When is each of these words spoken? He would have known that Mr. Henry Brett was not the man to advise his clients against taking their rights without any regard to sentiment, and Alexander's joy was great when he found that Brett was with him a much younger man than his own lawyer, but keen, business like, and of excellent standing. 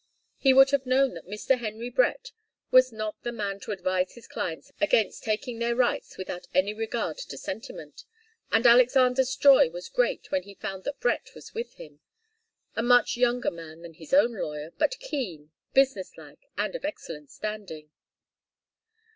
He 0.39 0.51
would 0.51 0.71
have 0.71 0.87
known 0.87 1.13
that 1.13 1.27
Mr. 1.27 1.59
Henry 1.59 1.91
Brett 1.91 2.31
was 2.71 2.91
not 2.91 3.21
the 3.21 3.31
man 3.31 3.59
to 3.59 3.71
advise 3.71 4.13
his 4.15 4.27
clients 4.27 4.71
against 4.81 5.21
taking 5.23 5.59
their 5.59 5.75
rights 5.75 6.17
without 6.17 6.47
any 6.55 6.73
regard 6.73 7.19
to 7.19 7.37
sentiment, 7.37 8.03
and 8.51 8.65
Alexander's 8.65 9.35
joy 9.35 9.69
was 9.69 9.89
great 9.89 10.31
when 10.31 10.41
he 10.41 10.55
found 10.55 10.85
that 10.85 10.99
Brett 10.99 11.29
was 11.35 11.53
with 11.53 11.75
him 11.75 11.99
a 12.75 12.81
much 12.81 13.15
younger 13.15 13.51
man 13.51 13.83
than 13.83 13.93
his 13.93 14.11
own 14.11 14.31
lawyer, 14.33 14.71
but 14.79 14.97
keen, 14.97 15.51
business 15.75 16.17
like, 16.17 16.47
and 16.57 16.73
of 16.75 16.83
excellent 16.83 17.29
standing. 17.29 17.91